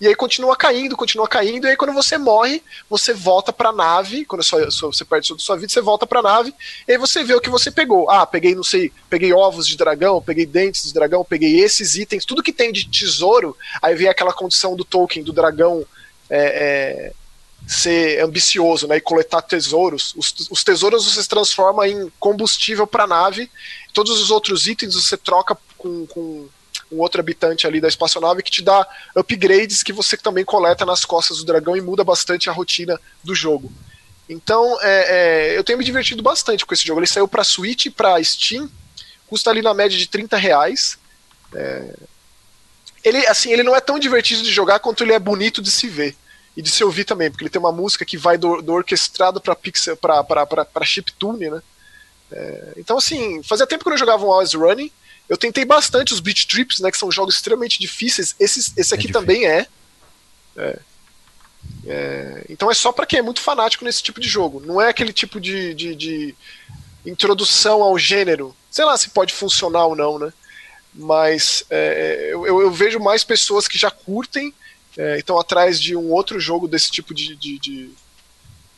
[0.02, 4.26] e aí continua caindo, continua caindo, e aí quando você morre, você volta pra nave,
[4.26, 6.52] quando sua, sua, você perde sua vida, você volta pra nave,
[6.88, 8.10] e aí você vê o que você pegou.
[8.10, 12.26] Ah, peguei, não sei, peguei ovos de dragão, peguei dentes de dragão, peguei esses itens,
[12.26, 15.86] tudo que tem de tesouro, aí vem aquela condição do Tolkien, do dragão
[16.28, 17.14] é, é,
[17.68, 20.16] ser ambicioso, né, e coletar tesouros.
[20.18, 23.52] Os, os tesouros você transforma em combustível pra nave,
[23.94, 26.50] todos os outros itens você troca com, com
[26.92, 31.06] um outro habitante ali da espaçonave que te dá upgrades que você também coleta nas
[31.06, 33.72] costas do dragão e muda bastante a rotina do jogo.
[34.28, 37.00] Então, é, é, eu tenho me divertido bastante com esse jogo.
[37.00, 38.70] Ele saiu para Switch e para Steam,
[39.28, 40.98] custa ali na média de 30 reais.
[41.54, 41.96] É...
[43.04, 45.88] Ele, assim, ele não é tão divertido de jogar quanto ele é bonito de se
[45.88, 46.16] ver
[46.56, 49.42] e de se ouvir também, porque ele tem uma música que vai do, do orquestrado
[49.42, 51.62] para pixel, para chiptune, né?
[52.32, 54.92] É, então, assim, fazia tempo que eu não jogava um Always Running.
[55.32, 58.36] Eu tentei bastante os Beat Trips, né, que são jogos extremamente difíceis.
[58.38, 59.66] Esse, esse aqui é também é.
[60.58, 60.80] é.
[61.88, 62.46] é.
[62.50, 64.60] Então é só para quem é muito fanático nesse tipo de jogo.
[64.60, 66.36] Não é aquele tipo de, de, de
[67.06, 68.54] introdução ao gênero.
[68.70, 70.34] Sei lá se pode funcionar ou não, né?
[70.94, 74.54] Mas é, eu, eu, vejo mais pessoas que já curtem
[74.98, 77.90] é, estão atrás de um outro jogo desse tipo de, de, de,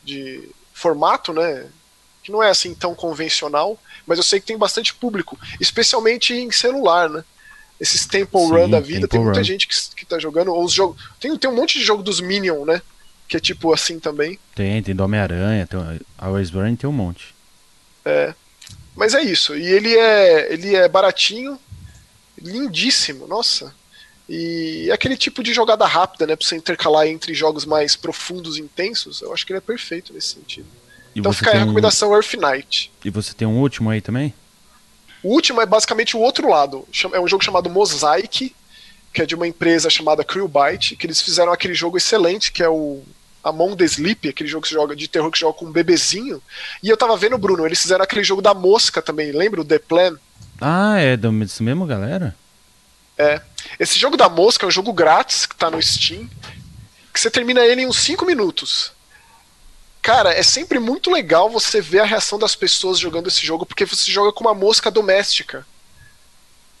[0.04, 1.66] de, formato, né?
[2.24, 6.50] Que não é assim tão convencional mas eu sei que tem bastante público, especialmente em
[6.50, 7.24] celular, né?
[7.80, 9.44] Esses Temple Sim, Run da vida, Temple tem muita Run.
[9.44, 11.02] gente que, que tá jogando, ou os jogos.
[11.18, 12.80] Tem, tem um monte de jogo dos Minion, né?
[13.26, 14.38] Que é tipo assim também.
[14.54, 15.80] Tem, tem do Homem-Aranha, tem
[16.18, 17.34] Always Run tem um monte.
[18.04, 18.34] É.
[18.94, 19.56] Mas é isso.
[19.56, 21.58] E ele é, ele é baratinho,
[22.40, 23.74] lindíssimo, nossa.
[24.28, 26.36] E é aquele tipo de jogada rápida, né?
[26.36, 30.12] Pra você intercalar entre jogos mais profundos e intensos, eu acho que ele é perfeito
[30.12, 30.66] nesse sentido.
[31.14, 32.14] E então fica aí a recomendação um...
[32.14, 32.90] Earth Knight.
[33.04, 34.34] E você tem um último aí também?
[35.22, 36.86] O último é basicamente o outro lado.
[37.12, 38.54] É um jogo chamado Mosaic,
[39.12, 42.68] que é de uma empresa chamada Krillbyte, que eles fizeram aquele jogo excelente, que é
[42.68, 43.02] o
[43.42, 46.42] Among the Sleep, aquele jogo que você joga de terror que joga com um bebezinho.
[46.82, 49.78] E eu tava vendo, Bruno, eles fizeram aquele jogo da mosca também, lembra o The
[49.78, 50.18] Plan?
[50.60, 52.34] Ah, é do mesmo galera?
[53.16, 53.40] É.
[53.78, 56.28] Esse jogo da mosca é um jogo grátis que tá no Steam,
[57.12, 58.92] que você termina ele em uns 5 minutos.
[60.04, 63.86] Cara, é sempre muito legal você ver a reação das pessoas jogando esse jogo, porque
[63.86, 65.66] você joga com uma mosca doméstica.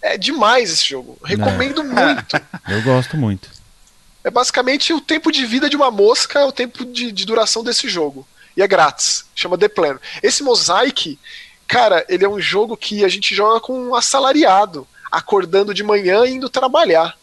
[0.02, 1.16] É demais esse jogo.
[1.24, 1.94] Recomendo Não.
[2.04, 2.36] muito.
[2.68, 3.48] Eu gosto muito.
[4.22, 7.64] É basicamente o tempo de vida de uma mosca, é o tempo de, de duração
[7.64, 8.28] desse jogo.
[8.54, 9.24] E é grátis.
[9.34, 9.98] Chama The Plan.
[10.22, 11.18] Esse Mosaic,
[11.66, 16.26] cara, ele é um jogo que a gente joga com um assalariado, acordando de manhã
[16.26, 17.16] e indo trabalhar.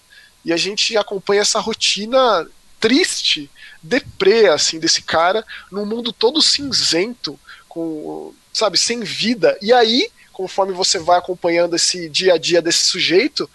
[0.44, 2.48] E a gente acompanha essa rotina
[2.80, 9.58] triste deprê, assim, desse cara, num mundo todo cinzento, com, sabe, sem vida.
[9.62, 13.50] E aí, conforme você vai acompanhando esse dia a dia desse sujeito,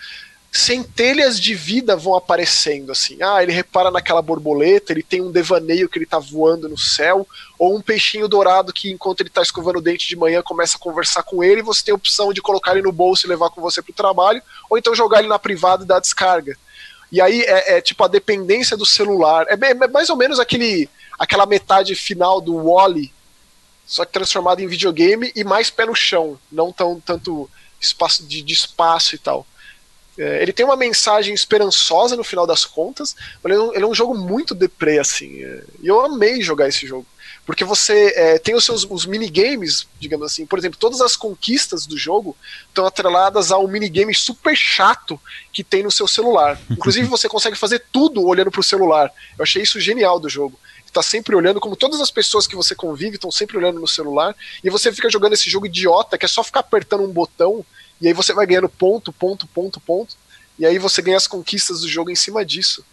[0.57, 3.19] centelhas de vida vão aparecendo assim.
[3.23, 7.27] Ah, ele repara naquela borboleta, ele tem um devaneio que ele tá voando no céu,
[7.59, 10.81] ou um peixinho dourado que enquanto ele tá escovando o dente de manhã começa a
[10.81, 13.61] conversar com ele, você tem a opção de colocar ele no bolso e levar com
[13.61, 16.57] você pro trabalho, ou então jogar ele na privada e dar descarga.
[17.11, 19.47] E aí é, é tipo a dependência do celular.
[19.49, 20.89] É, é, mais ou menos aquele,
[21.19, 23.13] aquela metade final do Wally,
[23.87, 27.49] só que transformado em videogame e mais pé no chão, não tão tanto
[27.81, 29.47] espaço de, de espaço e tal.
[30.19, 33.85] É, ele tem uma mensagem esperançosa no final das contas, mas ele é um, ele
[33.85, 35.43] é um jogo muito deprê, assim.
[35.43, 37.07] É, e eu amei jogar esse jogo.
[37.47, 41.87] Porque você é, tem os seus os minigames, digamos assim, por exemplo, todas as conquistas
[41.87, 42.37] do jogo
[42.69, 45.19] estão atreladas a um minigame super chato
[45.53, 46.61] que tem no seu celular.
[46.69, 49.11] Inclusive, você consegue fazer tudo olhando para o celular.
[49.39, 52.75] Eu achei isso genial do jogo está sempre olhando, como todas as pessoas que você
[52.75, 56.29] convive estão sempre olhando no celular, e você fica jogando esse jogo idiota que é
[56.29, 57.63] só ficar apertando um botão
[58.01, 60.17] e aí você vai ganhando ponto, ponto, ponto, ponto.
[60.59, 62.85] E aí você ganha as conquistas do jogo em cima disso.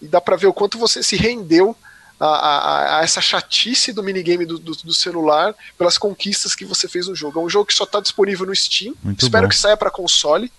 [0.00, 1.76] E dá pra ver o quanto você se rendeu
[2.24, 6.88] a, a, a essa chatice do minigame do, do, do, celular pelas conquistas que você
[6.88, 7.40] fez no jogo.
[7.40, 8.94] É um jogo que só está disponível no Steam.
[9.02, 9.48] Muito Espero bom.
[9.48, 10.50] que saia para console.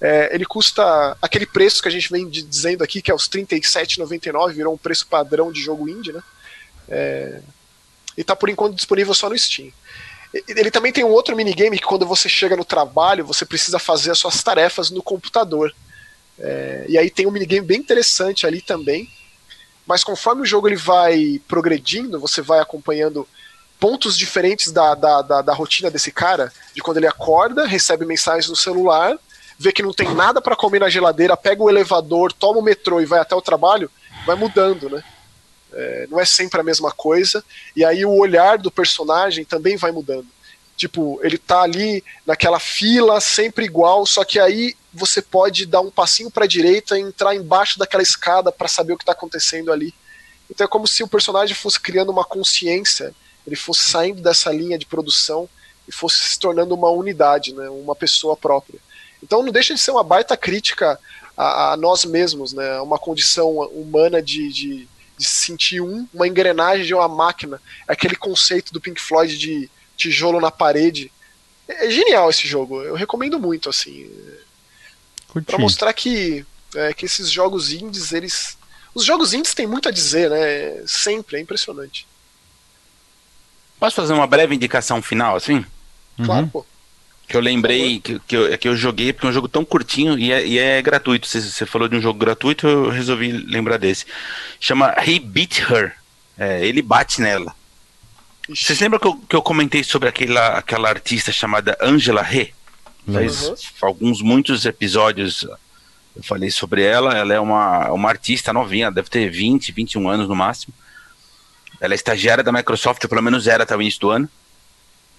[0.00, 3.28] É, ele custa aquele preço que a gente vem de, dizendo aqui, que é os
[3.32, 6.22] R$ 37,99, virou um preço padrão de jogo indie, né?
[6.88, 7.40] É,
[8.16, 9.70] e tá por enquanto disponível só no Steam.
[10.48, 14.12] Ele também tem um outro minigame que quando você chega no trabalho, você precisa fazer
[14.12, 15.74] as suas tarefas no computador.
[16.38, 19.10] É, e aí tem um minigame bem interessante ali também.
[19.90, 23.26] Mas conforme o jogo ele vai progredindo, você vai acompanhando
[23.80, 28.48] pontos diferentes da, da, da, da rotina desse cara, de quando ele acorda, recebe mensagens
[28.48, 29.18] no celular,
[29.58, 33.00] vê que não tem nada para comer na geladeira, pega o elevador, toma o metrô
[33.00, 33.90] e vai até o trabalho,
[34.24, 35.02] vai mudando, né?
[35.72, 37.42] É, não é sempre a mesma coisa.
[37.74, 40.28] E aí o olhar do personagem também vai mudando.
[40.80, 45.90] Tipo, ele tá ali naquela fila, sempre igual, só que aí você pode dar um
[45.90, 49.70] passinho para a direita e entrar embaixo daquela escada para saber o que está acontecendo
[49.70, 49.92] ali.
[50.50, 53.14] Então é como se o personagem fosse criando uma consciência,
[53.46, 55.46] ele fosse saindo dessa linha de produção
[55.86, 58.80] e fosse se tornando uma unidade, né, uma pessoa própria.
[59.22, 60.98] Então não deixa de ser uma baita crítica
[61.36, 64.88] a, a nós mesmos, né, uma condição humana de, de
[65.18, 67.60] de sentir um, uma engrenagem de uma máquina.
[67.86, 69.68] Aquele conceito do Pink Floyd de
[70.00, 71.12] tijolo na parede.
[71.68, 72.82] É, é genial esse jogo.
[72.82, 74.10] Eu recomendo muito, assim.
[75.46, 78.58] para mostrar que, é, que esses jogos indies, eles.
[78.94, 80.82] Os jogos indies têm muito a dizer, né?
[80.86, 82.06] Sempre, é impressionante.
[83.78, 85.64] Posso fazer uma breve indicação final, assim?
[86.24, 86.48] Claro, uhum.
[86.48, 86.66] pô.
[87.28, 90.18] Que eu lembrei que, que, eu, que eu joguei, porque é um jogo tão curtinho
[90.18, 91.28] e é, e é gratuito.
[91.28, 94.04] Você, você falou de um jogo gratuito, eu resolvi lembrar desse.
[94.58, 95.94] Chama He Beat Her.
[96.36, 97.54] É, ele bate nela.
[98.54, 102.52] Vocês lembram que eu, que eu comentei sobre aquela, aquela artista chamada Angela He?
[103.12, 103.54] Faz uhum.
[103.82, 105.46] alguns, muitos episódios
[106.16, 107.16] eu falei sobre ela.
[107.16, 110.74] Ela é uma, uma artista novinha, deve ter 20, 21 anos no máximo.
[111.80, 114.28] Ela é estagiária da Microsoft, ou pelo menos era até o início do ano.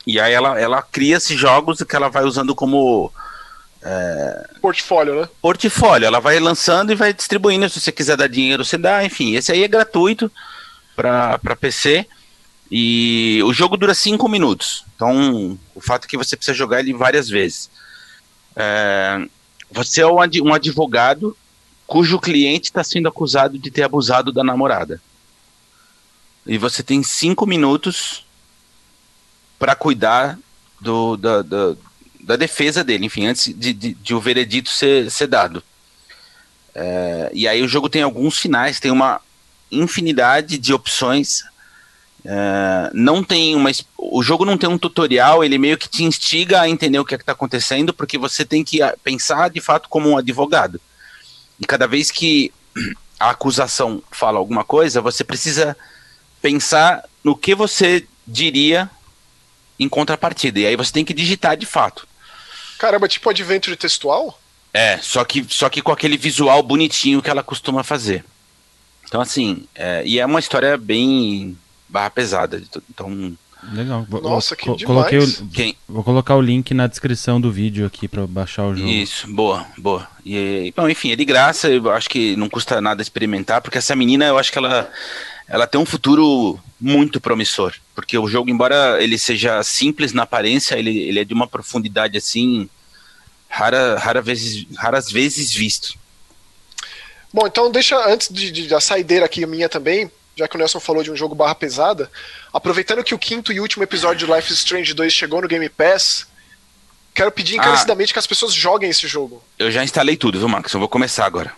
[0.06, 3.12] E aí ela, ela cria esses jogos que ela vai usando como.
[3.84, 4.50] É...
[4.62, 5.30] Portfólio, né?
[5.42, 6.06] Portfólio.
[6.06, 7.68] Ela vai lançando e vai distribuindo.
[7.70, 9.04] Se você quiser dar dinheiro, você dá.
[9.04, 10.32] Enfim, esse aí é gratuito
[10.96, 12.06] para PC.
[12.72, 14.86] E o jogo dura 5 minutos.
[14.96, 17.70] Então, o fato é que você precisa jogar ele várias vezes.
[18.56, 19.28] É...
[19.70, 21.36] Você é um advogado
[21.92, 25.02] cujo cliente está sendo acusado de ter abusado da namorada.
[26.46, 28.26] E você tem cinco minutos
[29.60, 30.40] para cuidar
[30.80, 31.76] do, da, da,
[32.22, 35.62] da, defesa dele, enfim, antes de, de, de o veredito ser, ser dado.
[36.74, 39.22] É, e aí o jogo tem alguns finais, tem uma
[39.70, 41.44] infinidade de opções.
[42.24, 43.72] É, não tem uma.
[43.98, 47.16] O jogo não tem um tutorial, ele meio que te instiga a entender o que
[47.16, 50.80] é está acontecendo, porque você tem que ah, pensar de fato como um advogado.
[51.60, 52.54] E cada vez que
[53.20, 55.76] a acusação fala alguma coisa, você precisa
[56.42, 58.90] pensar no que você diria
[59.80, 60.60] em contrapartida.
[60.60, 62.08] E aí você tem que digitar de fato.
[62.78, 64.40] Caramba, tipo adventure textual?
[64.74, 68.24] É, só que, só que com aquele visual bonitinho que ela costuma fazer.
[69.06, 71.58] Então, assim, é, e é uma história bem
[71.92, 72.62] barra pesada.
[72.90, 73.36] Então.
[73.74, 74.08] Legal.
[74.24, 74.84] Nossa, que demais.
[74.84, 75.78] Coloquei o, Quem?
[75.88, 78.90] Vou colocar o link na descrição do vídeo aqui para baixar o jogo.
[78.90, 80.08] Isso, boa, boa.
[80.26, 83.96] E, bom, enfim, é de graça, eu acho que não custa nada experimentar, porque essa
[83.96, 84.90] menina, eu acho que ela,
[85.48, 90.76] ela tem um futuro muito promissor, porque o jogo, embora ele seja simples na aparência,
[90.76, 92.68] ele, ele é de uma profundidade assim
[93.48, 95.94] rara, rara vezes, raras vezes visto.
[97.32, 100.80] Bom, então deixa antes de, de da saideira aqui minha também, já que o Nelson
[100.80, 102.10] falou de um jogo barra pesada,
[102.54, 105.68] aproveitando que o quinto e último episódio de Life is Strange 2 chegou no Game
[105.70, 106.28] Pass,
[107.14, 107.58] quero pedir ah.
[107.58, 109.44] encarecidamente ah, que as pessoas joguem esse jogo.
[109.60, 110.74] Eu já instalei tudo, viu, Max?
[110.74, 111.54] Eu vou começar agora.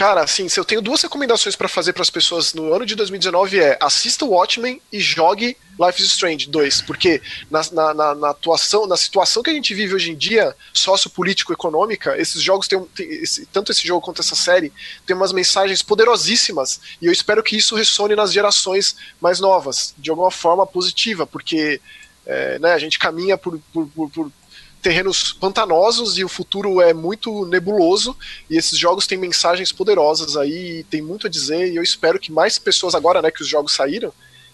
[0.00, 2.94] Cara, assim, se eu tenho duas recomendações para fazer para as pessoas no ano de
[2.94, 8.14] 2019 é assista o Watchmen e jogue Life is Strange 2, porque na, na, na,
[8.14, 12.82] na atuação, na situação que a gente vive hoje em dia, sociopolítico-econômica, esses jogos têm,
[12.94, 14.72] têm esse, tanto esse jogo quanto essa série,
[15.04, 20.08] tem umas mensagens poderosíssimas e eu espero que isso ressone nas gerações mais novas, de
[20.08, 21.78] alguma forma positiva, porque
[22.24, 24.32] é, né, a gente caminha por, por, por, por
[24.80, 28.16] terrenos pantanosos e o futuro é muito nebuloso
[28.48, 32.32] e esses jogos têm mensagens poderosas aí, tem muito a dizer e eu espero que
[32.32, 34.12] mais pessoas agora, né, que os jogos saíram,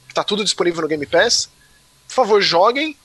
[0.08, 1.48] que tá tudo disponível no Game Pass,
[2.08, 2.96] por favor, joguem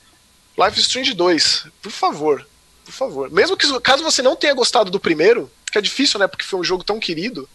[0.57, 2.47] Life is Strange 2, por favor,
[2.83, 3.31] por favor.
[3.31, 6.59] Mesmo que caso você não tenha gostado do primeiro, que é difícil, né, porque foi
[6.59, 7.47] um jogo tão querido,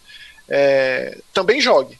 [0.47, 1.99] é, também jogue.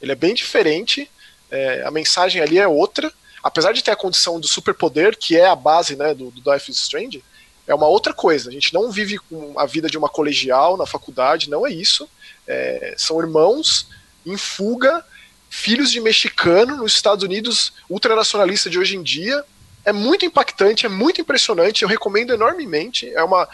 [0.00, 1.10] Ele é bem diferente,
[1.50, 3.12] é, a mensagem ali é outra
[3.42, 6.70] apesar de ter a condição do superpoder, que é a base né, do, do Life
[6.70, 7.22] is Strange,
[7.66, 8.50] é uma outra coisa.
[8.50, 9.18] A gente não vive
[9.56, 12.08] a vida de uma colegial na faculdade, não é isso.
[12.46, 13.88] É, são irmãos
[14.26, 15.04] em fuga,
[15.48, 19.44] filhos de mexicano nos Estados Unidos, ultranacionalista de hoje em dia.
[19.84, 23.08] É muito impactante, é muito impressionante, eu recomendo enormemente.
[23.14, 23.48] É uma.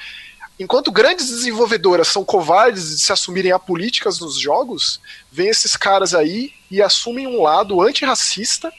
[0.59, 4.99] Enquanto grandes desenvolvedoras são covardes de se assumirem a políticas nos jogos,
[5.31, 8.73] vem esses caras aí e assumem um lado antirracista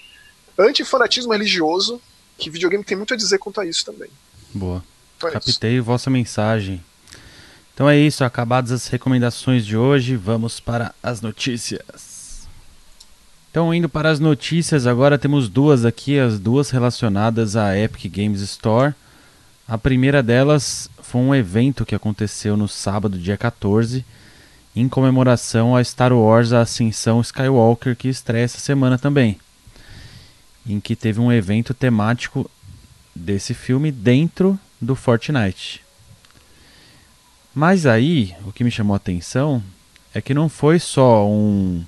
[0.58, 2.02] antifanatismo religioso,
[2.38, 4.10] que videogame tem muito a dizer quanto a isso também.
[4.54, 4.84] Boa.
[5.18, 5.84] Então é Captei isso.
[5.84, 6.84] vossa mensagem.
[7.74, 12.48] Então é isso, acabadas as recomendações de hoje, vamos para as notícias.
[13.52, 18.42] Então, indo para as notícias, agora temos duas aqui, as duas relacionadas à Epic Games
[18.42, 18.94] Store.
[19.68, 24.06] A primeira delas foi um evento que aconteceu no sábado, dia 14,
[24.76, 29.40] em comemoração a Star Wars A Ascensão Skywalker, que estreia essa semana também
[30.68, 32.50] em que teve um evento temático
[33.16, 35.84] desse filme dentro do Fortnite.
[37.54, 39.64] Mas aí, o que me chamou a atenção
[40.14, 41.84] é que não foi só um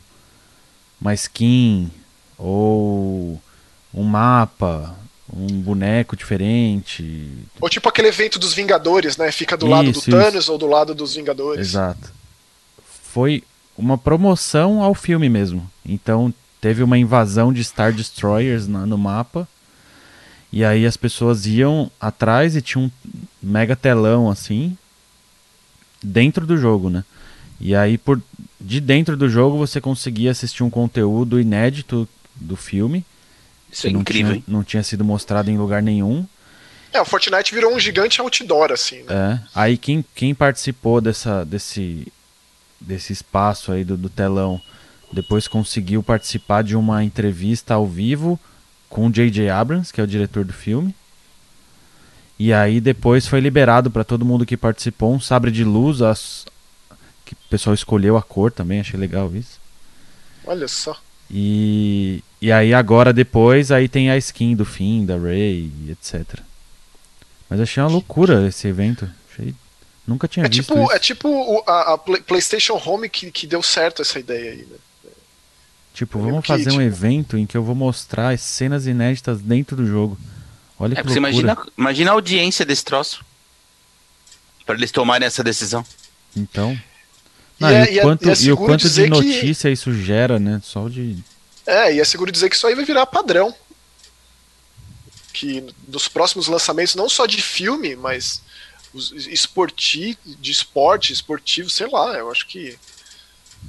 [1.00, 1.90] uma skin
[2.38, 3.42] ou
[3.94, 4.96] um mapa,
[5.32, 7.30] um boneco diferente.
[7.62, 9.32] Ou tipo aquele evento dos Vingadores, né?
[9.32, 10.52] Fica do isso, lado do Thanos isso.
[10.52, 11.68] ou do lado dos Vingadores.
[11.68, 12.12] Exato.
[13.04, 13.44] Foi
[13.78, 15.70] uma promoção ao filme mesmo.
[15.86, 19.48] Então teve uma invasão de Star Destroyers no, no mapa.
[20.52, 22.92] E aí as pessoas iam atrás e tinha um
[23.42, 24.78] mega telão assim
[26.02, 27.04] dentro do jogo, né?
[27.60, 28.22] E aí por
[28.60, 33.06] de dentro do jogo você conseguia assistir um conteúdo inédito do filme.
[33.72, 34.44] Isso é incrível, tinha?
[34.48, 36.26] Não tinha sido mostrado em lugar nenhum.
[36.92, 39.40] É, o Fortnite virou um gigante outdoor, assim, né?
[39.44, 39.48] É.
[39.54, 42.12] Aí quem, quem participou dessa, desse,
[42.82, 44.60] desse espaço aí do, do telão
[45.12, 48.40] depois conseguiu participar de uma entrevista ao vivo
[48.90, 49.50] com o J.J.
[49.50, 50.94] Abrams, que é o diretor do filme.
[52.38, 56.46] E aí depois foi liberado para todo mundo que participou um sabre de luz, as...
[57.26, 59.60] que o pessoal escolheu a cor também, achei legal isso.
[60.46, 60.98] Olha só.
[61.30, 66.40] E, e aí agora depois aí tem a skin do fim, da Ray, etc.
[67.50, 69.10] Mas achei uma loucura esse evento.
[69.32, 69.54] Achei...
[70.08, 70.92] Nunca tinha é visto tipo, isso.
[70.94, 74.78] É tipo a, a PlayStation Home que, que deu certo essa ideia aí, né?
[76.00, 76.82] Tipo, vamos fazer que, um tipo...
[76.82, 80.18] evento em que eu vou mostrar as cenas inéditas dentro do jogo.
[80.80, 81.18] Olha é, que loucura.
[81.18, 83.26] Imagina, imagina a audiência desse troço.
[84.66, 85.86] Para eles tomarem essa decisão.
[86.34, 86.80] Então.
[87.60, 89.74] Não, e, é, e, o quanto, e, é, e o quanto de notícia que...
[89.74, 90.62] isso gera, né?
[90.64, 91.18] Só de.
[91.68, 93.54] É, e é seguro dizer que isso aí vai virar padrão.
[95.34, 98.42] Que dos próximos lançamentos, não só de filme, mas
[99.28, 102.80] esportivo, de esporte, esportivo, sei lá, eu acho que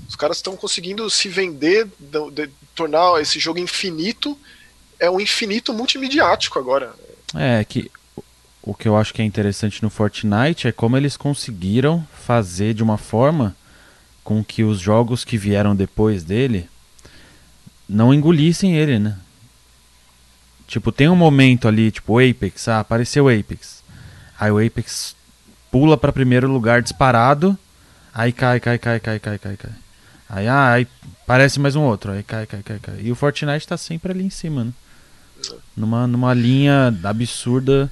[0.09, 4.37] os caras estão conseguindo se vender, de, de, tornar esse jogo infinito.
[4.99, 6.93] É um infinito multimediático agora.
[7.35, 7.91] É, que
[8.63, 12.83] o que eu acho que é interessante no Fortnite é como eles conseguiram fazer de
[12.83, 13.57] uma forma
[14.23, 16.69] com que os jogos que vieram depois dele
[17.89, 19.17] não engolissem ele, né?
[20.67, 23.83] Tipo, tem um momento ali, tipo, o Apex, ah, apareceu o Apex.
[24.39, 25.17] Aí o Apex
[25.71, 27.59] pula para primeiro lugar disparado,
[28.15, 29.73] aí cai, cai, cai, cai, cai, cai, cai.
[30.29, 30.87] Aí, ah, aí
[31.27, 33.01] parece mais um outro, aí cai, cai, cai, cai.
[33.01, 34.73] E o Fortnite tá sempre ali em cima, né?
[35.77, 37.91] Numa, numa linha absurda.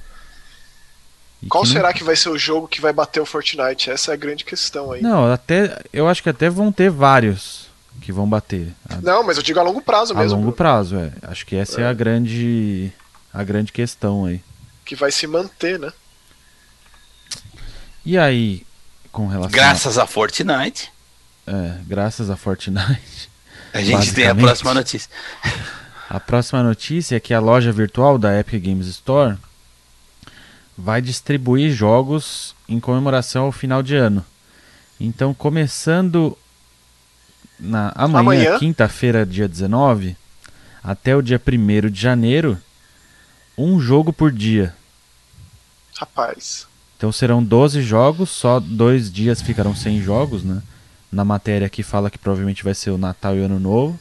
[1.49, 1.93] Qual será não...
[1.93, 3.89] que vai ser o jogo que vai bater o Fortnite?
[3.89, 5.01] Essa é a grande questão aí.
[5.01, 5.81] Não, até.
[5.91, 7.67] Eu acho que até vão ter vários
[8.01, 8.73] que vão bater.
[9.01, 10.33] Não, mas eu digo a longo prazo mesmo.
[10.33, 11.11] A longo prazo, é.
[11.23, 12.91] Acho que essa é, é a grande.
[13.33, 14.41] a grande questão aí.
[14.85, 15.91] Que vai se manter, né?
[18.05, 18.65] E aí,
[19.11, 19.51] com relação.
[19.51, 20.91] Graças a, a Fortnite.
[21.45, 23.29] É, graças a Fortnite.
[23.73, 25.09] A gente tem a próxima notícia.
[26.09, 29.37] A próxima notícia é que a loja virtual da Epic Games Store
[30.75, 34.25] vai distribuir jogos em comemoração ao final de ano.
[34.99, 36.37] Então, começando
[37.59, 38.59] na amanhã, amanhã?
[38.59, 40.15] quinta-feira, dia 19,
[40.83, 42.59] até o dia 1 de janeiro,
[43.57, 44.73] um jogo por dia.
[45.97, 46.68] Rapaz.
[46.99, 50.61] Então serão 12 jogos, só dois dias ficarão sem jogos, né?
[51.09, 53.97] Na matéria aqui fala que provavelmente vai ser o Natal e o Ano Novo.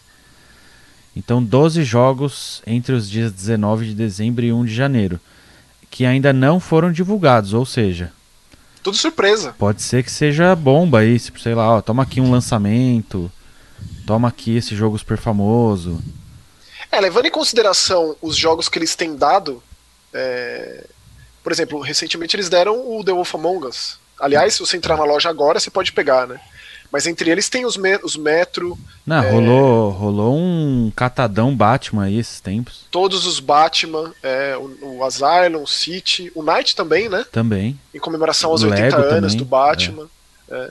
[1.15, 5.21] Então 12 jogos entre os dias 19 de dezembro e 1 de janeiro,
[5.89, 8.11] que ainda não foram divulgados, ou seja,
[8.83, 9.55] tudo surpresa.
[9.57, 13.31] Pode ser que seja bomba aí, sei lá, ó, toma aqui um lançamento,
[14.05, 16.03] toma aqui esse jogo super famoso.
[16.91, 19.63] É, levando em consideração os jogos que eles têm dado,
[20.13, 20.85] é...
[21.43, 23.99] por exemplo, recentemente eles deram o The Wolf Among Us.
[24.18, 26.41] Aliás, se você entrar na loja agora, você pode pegar, né?
[26.91, 28.78] Mas entre eles tem os, me os Metro.
[29.07, 29.30] Não, é...
[29.30, 32.86] rolou, rolou um catadão Batman aí esses tempos.
[32.91, 37.24] Todos os Batman, é, o, o Asylum, o City, o Knight também, né?
[37.30, 37.78] Também.
[37.95, 39.36] Em comemoração aos o 80 Lego anos também.
[39.36, 40.09] do Batman.
[40.51, 40.57] É.
[40.57, 40.70] é.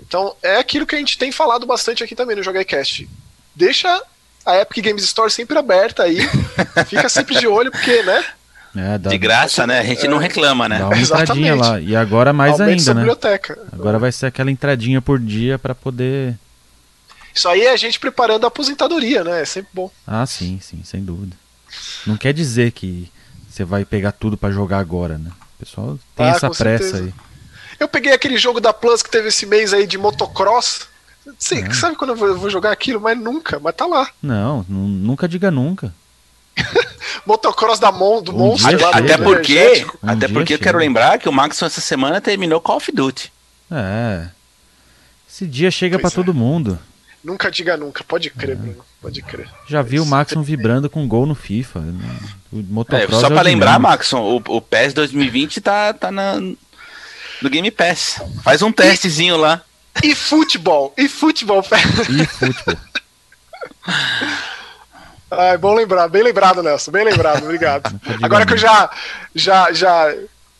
[0.00, 3.08] Então, é aquilo que a gente tem falado bastante aqui também no Jogai Cast.
[3.54, 4.02] Deixa
[4.44, 6.18] a Epic Games Store sempre aberta aí.
[6.86, 8.24] Fica sempre de olho, porque, né?
[8.74, 9.80] É, de graça, né?
[9.80, 10.78] A gente é, não reclama, né?
[10.78, 11.80] Dá uma entradinha lá.
[11.80, 13.00] E agora mais Aumente ainda, né?
[13.00, 13.58] biblioteca.
[13.70, 16.38] Agora vai ser aquela entradinha por dia para poder.
[17.34, 19.42] Isso aí é a gente preparando a aposentadoria, né?
[19.42, 19.90] É sempre bom.
[20.06, 21.36] Ah, sim, sim, sem dúvida.
[22.06, 23.10] Não quer dizer que
[23.48, 25.30] você vai pegar tudo para jogar agora, né?
[25.56, 27.04] O pessoal tem ah, essa pressa certeza.
[27.04, 27.14] aí.
[27.78, 30.88] Eu peguei aquele jogo da Plus que teve esse mês aí de motocross.
[31.38, 31.72] Sei, é.
[31.72, 33.00] Sabe quando eu vou jogar aquilo?
[33.00, 34.08] Mas nunca, mas tá lá.
[34.22, 35.92] Não, nunca diga nunca.
[37.26, 41.18] motocross da Mon, do um monstro lá Até porque, um até porque eu quero lembrar
[41.18, 43.32] que o Maxon essa semana terminou Call of Duty.
[43.70, 44.28] É.
[45.28, 46.12] Esse dia chega para é.
[46.12, 46.78] todo mundo.
[47.24, 48.54] Nunca diga nunca, pode crer, é.
[48.56, 48.84] Bruno.
[49.00, 49.48] Pode crer.
[49.68, 51.80] Já vi o Maxon vibrando com gol no FIFA.
[52.52, 56.40] O motocross é, só é para lembrar, Maxon, o, o PES 2020 tá, tá na,
[56.40, 58.20] no Game Pass.
[58.42, 59.62] Faz um testezinho lá.
[60.02, 61.62] E futebol, e futebol.
[62.08, 62.76] E futebol.
[65.38, 67.98] É bom lembrar, bem lembrado, Nelson, bem lembrado, obrigado.
[68.22, 68.90] Agora que eu já,
[69.34, 70.14] já, já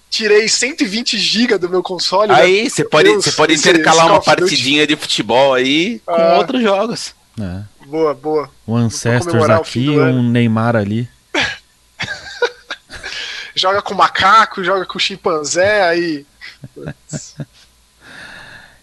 [0.08, 2.32] tirei 120 GB do meu console.
[2.32, 2.40] Né?
[2.40, 7.14] Aí, você pode, você pode intercalar uma partidinha de futebol aí com ah, outros jogos.
[7.38, 7.62] É.
[7.86, 8.50] Boa, boa.
[8.66, 11.08] Um Ancestors aqui, um Neymar ali.
[13.54, 16.26] joga com macaco, joga com chimpanzé, aí.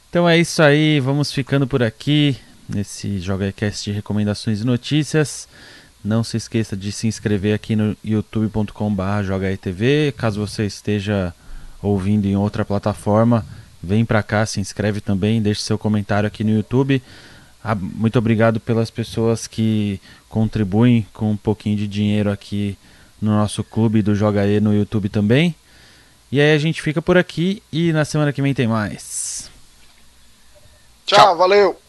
[0.09, 2.37] então é isso aí, vamos ficando por aqui
[2.67, 5.47] nesse JogaCast de recomendações e notícias.
[6.03, 10.13] Não se esqueça de se inscrever aqui no youtube.com.br jogaetv.
[10.17, 11.33] Caso você esteja
[11.81, 13.45] ouvindo em outra plataforma,
[13.81, 17.01] vem para cá, se inscreve também, deixe seu comentário aqui no YouTube.
[17.63, 22.77] Ah, muito obrigado pelas pessoas que contribuem com um pouquinho de dinheiro aqui
[23.21, 25.53] no nosso clube do Joga E no YouTube também.
[26.31, 29.49] E aí a gente fica por aqui e na semana que vem tem mais.
[31.05, 31.37] Tchau, Tchau.
[31.37, 31.88] valeu!